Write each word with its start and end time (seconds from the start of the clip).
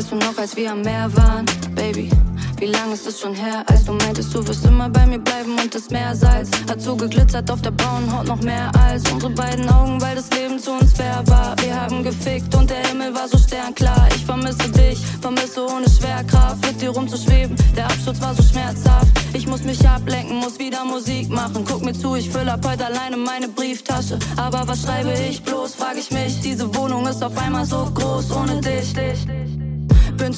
Weißt 0.00 0.12
du 0.12 0.16
noch, 0.16 0.38
als 0.38 0.56
wir 0.56 0.72
am 0.72 0.80
Meer 0.80 1.14
waren, 1.14 1.44
Baby? 1.74 2.08
Wie 2.56 2.64
lang 2.64 2.90
ist 2.90 3.06
es 3.06 3.20
schon 3.20 3.34
her, 3.34 3.62
als 3.66 3.84
du 3.84 3.92
meintest, 3.92 4.34
du 4.34 4.46
wirst 4.48 4.64
immer 4.64 4.88
bei 4.88 5.04
mir 5.04 5.18
bleiben 5.18 5.58
und 5.58 5.74
das 5.74 5.90
Meersalz 5.90 6.50
hat 6.70 6.80
so 6.80 6.96
geglitzert 6.96 7.50
auf 7.50 7.60
der 7.60 7.72
braunen 7.72 8.10
Haut 8.10 8.26
noch 8.26 8.40
mehr 8.40 8.70
als 8.82 9.02
unsere 9.12 9.30
beiden 9.32 9.68
Augen, 9.68 10.00
weil 10.00 10.16
das 10.16 10.30
Leben 10.30 10.58
zu 10.58 10.72
uns 10.72 10.94
fair 10.94 11.22
war. 11.26 11.54
Wir 11.60 11.78
haben 11.78 12.02
gefickt 12.02 12.54
und 12.54 12.70
der 12.70 12.86
Himmel 12.86 13.14
war 13.14 13.28
so 13.28 13.36
sternklar. 13.36 14.08
Ich 14.14 14.24
vermisse 14.24 14.70
dich, 14.70 14.98
vermisse 15.20 15.66
ohne 15.66 15.88
Schwerkraft, 15.90 16.66
mit 16.66 16.80
dir 16.80 16.90
rumzuschweben. 16.90 17.54
Der 17.76 17.84
Absturz 17.84 18.22
war 18.22 18.34
so 18.34 18.42
schmerzhaft. 18.42 19.08
Ich 19.34 19.46
muss 19.46 19.64
mich 19.64 19.86
ablenken, 19.86 20.38
muss 20.38 20.58
wieder 20.58 20.82
Musik 20.84 21.28
machen. 21.28 21.64
Guck 21.68 21.82
mir 21.84 21.92
zu, 21.92 22.14
ich 22.14 22.30
fülle 22.30 22.52
ab 22.52 22.66
heute 22.66 22.86
alleine 22.86 23.18
meine 23.18 23.48
Brieftasche. 23.48 24.18
Aber 24.36 24.66
was 24.66 24.82
schreibe 24.82 25.12
ich 25.28 25.42
bloß, 25.42 25.74
frag 25.74 25.96
ich 25.98 26.10
mich. 26.10 26.40
Diese 26.40 26.74
Wohnung 26.74 27.06
ist 27.06 27.22
auf 27.22 27.36
einmal 27.36 27.66
so 27.66 27.90
groß 27.94 28.30
ohne 28.32 28.60
dich. 28.60 28.92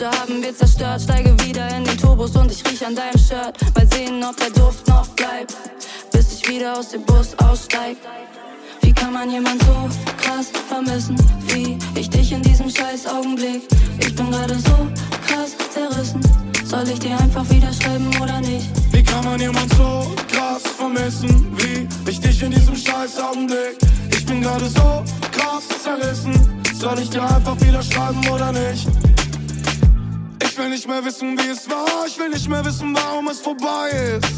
Wünsche 0.00 0.18
haben 0.18 0.42
wir 0.42 0.56
zerstört. 0.56 1.02
Steige 1.02 1.36
wieder 1.44 1.68
in 1.76 1.84
den 1.84 1.98
Turbos 1.98 2.34
und 2.34 2.50
ich 2.50 2.64
riech 2.64 2.84
an 2.86 2.94
deinem 2.94 3.18
Shirt. 3.18 3.54
Mal 3.74 3.86
sehen, 3.92 4.24
ob 4.24 4.36
der 4.36 4.50
Duft 4.50 4.88
noch 4.88 5.06
bleibt, 5.08 5.54
bis 6.10 6.32
ich 6.32 6.48
wieder 6.48 6.78
aus 6.78 6.88
dem 6.88 7.02
Bus 7.04 7.34
aussteig. 7.38 7.98
Wie 8.80 8.92
kann 8.92 9.12
man 9.12 9.30
jemand 9.30 9.62
so 9.62 9.88
krass 10.16 10.46
vermissen, 10.68 11.16
wie 11.48 11.76
ich 11.94 12.08
dich 12.08 12.32
in 12.32 12.42
diesem 12.42 12.70
scheiß 12.70 13.06
Augenblick? 13.08 13.62
Ich 13.98 14.14
bin 14.14 14.30
gerade 14.30 14.54
so 14.54 14.88
krass 15.26 15.54
zerrissen. 15.70 16.20
Soll 16.64 16.88
ich 16.88 16.98
dir 16.98 17.18
einfach 17.18 17.48
wieder 17.50 17.72
schreiben 17.72 18.10
oder 18.22 18.40
nicht? 18.40 18.70
Wie 18.92 19.02
kann 19.02 19.24
man 19.24 19.38
jemand 19.38 19.70
so 19.74 20.14
krass 20.32 20.62
vermissen, 20.78 21.54
wie 21.58 21.86
ich 22.10 22.20
dich 22.20 22.42
in 22.42 22.52
diesem 22.52 22.76
scheiß 22.76 23.20
Augenblick? 23.20 23.76
Ich 24.10 24.24
bin 24.24 24.40
gerade 24.40 24.66
so 24.66 25.04
krass 25.30 25.64
zerrissen. 25.82 26.62
Soll 26.74 26.98
ich 27.00 27.10
dir 27.10 27.22
einfach 27.22 27.60
wieder 27.60 27.82
schreiben 27.82 28.26
oder 28.30 28.50
nicht? 28.52 28.88
Ich 30.60 30.66
will 30.66 30.72
nicht 30.72 30.88
mehr 30.88 31.02
wissen, 31.02 31.38
wie 31.38 31.48
es 31.48 31.70
war. 31.70 32.06
Ich 32.06 32.18
will 32.18 32.28
nicht 32.28 32.46
mehr 32.46 32.62
wissen, 32.62 32.94
warum 32.94 33.28
es 33.28 33.40
vorbei 33.40 33.88
ist. 34.18 34.30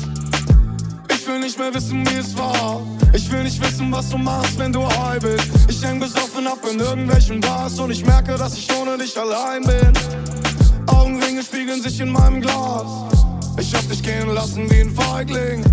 Ich 1.12 1.26
will 1.26 1.40
nicht 1.40 1.58
mehr 1.58 1.74
wissen, 1.74 2.08
wie 2.08 2.14
es 2.14 2.38
war. 2.38 2.80
Ich 3.12 3.28
will 3.32 3.42
nicht 3.42 3.60
wissen, 3.60 3.90
was 3.90 4.08
du 4.08 4.18
machst, 4.18 4.56
wenn 4.56 4.72
du 4.72 4.86
high 4.86 5.20
bist. 5.20 5.48
Ich 5.68 5.84
häng 5.84 5.98
besoffen 5.98 6.46
ab 6.46 6.60
in 6.70 6.78
irgendwelchen 6.78 7.40
Bars 7.40 7.76
und 7.80 7.90
ich 7.90 8.06
merke, 8.06 8.38
dass 8.38 8.56
ich 8.56 8.68
ohne 8.76 8.98
dich 8.98 9.18
allein 9.18 9.64
bin. 9.64 9.92
Augenringe 10.86 11.42
spiegeln 11.42 11.82
sich 11.82 11.98
in 11.98 12.12
meinem 12.12 12.40
Glas. 12.40 12.86
Ich 13.58 13.74
hab 13.74 13.88
dich 13.88 14.00
gehen 14.00 14.32
lassen 14.32 14.70
wie 14.70 14.82
ein 14.82 14.94
Feigling. 14.94 15.64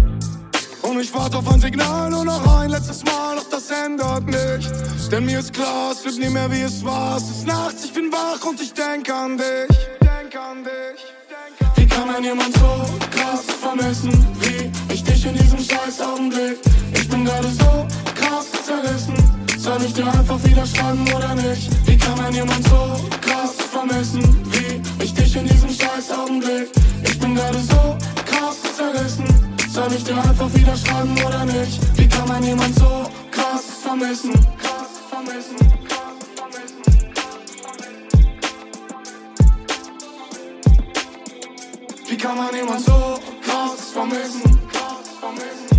Und 0.81 1.00
ich 1.00 1.13
warte 1.13 1.38
auf 1.38 1.53
ein 1.53 1.61
Signal 1.61 2.09
nur 2.09 2.25
noch 2.25 2.59
ein 2.59 2.72
letztes 2.72 3.03
Mal, 3.03 3.36
doch 3.36 3.50
das 3.52 3.69
ändert 3.69 4.25
nichts. 4.25 5.09
Denn 5.09 5.25
mir 5.25 5.41
ist 5.41 5.53
klar, 5.53 5.91
es 5.91 6.03
wird 6.03 6.17
nie 6.17 6.34
mehr 6.34 6.50
wie 6.50 6.61
es 6.61 6.84
war. 6.84 7.17
Es 7.17 7.30
ist 7.30 7.45
nachts, 7.45 7.86
ich 7.86 7.94
bin 7.94 8.11
wach 8.11 8.44
und 8.50 8.59
ich 8.59 8.73
denk 8.73 9.08
an 9.11 9.38
dich 9.38 9.88
denk 10.30 10.41
an 10.44 10.63
dich. 10.63 11.05
Wie 11.75 11.88
kann 11.88 12.08
man 12.08 12.23
jemand 12.23 12.53
so 12.53 12.85
krass 13.11 13.45
vermissen, 13.61 14.11
wie 14.41 14.94
ich 14.94 15.03
dich 15.03 15.25
in 15.25 15.33
diesem 15.33 15.59
scheiß 15.59 16.02
Augenblick? 16.02 16.58
Ich 16.94 17.09
bin 17.09 17.25
gerade 17.25 17.47
so 17.49 17.88
krass 18.16 18.47
zerrissen. 18.66 19.16
Soll 19.57 19.81
ich 19.83 19.94
dir 19.94 20.05
einfach 20.05 20.44
wieder 20.44 20.66
schreiben 20.66 21.05
oder 21.16 21.35
nicht? 21.35 21.69
Wie 21.88 21.97
kann 21.97 22.17
man 22.17 22.33
jemand 22.33 22.63
so 22.67 23.00
krass 23.22 23.55
vermissen, 23.72 24.23
wie 24.52 25.03
ich 25.03 25.13
dich 25.13 25.35
in 25.35 25.47
diesem 25.47 25.69
scheiß 25.69 26.11
Augenblick? 26.11 26.69
Ich 27.03 27.19
bin 27.19 27.35
gerade 27.35 27.59
so 27.59 27.97
krass 28.25 28.57
zerrissen. 28.75 29.25
Soll 29.72 29.91
ich 29.94 30.03
dir 30.03 30.17
einfach 30.17 30.53
wieder 30.53 30.75
schreiben 30.75 31.17
oder 31.25 31.46
nicht? 31.46 31.79
Wie 31.97 32.07
kann 32.07 32.28
man 32.28 32.44
jemand 32.44 32.75
so 32.75 33.09
krass 33.31 33.63
vermissen? 33.84 34.34
Krass 34.61 34.91
vermissen. 35.09 35.56
Wie 42.09 42.18
kann 42.18 42.36
man 42.36 42.56
jemand 42.56 42.81
so 42.81 43.20
krass 43.44 43.92
vermissen? 43.94 44.42
Krass 44.72 45.09
vermissen. 45.20 45.78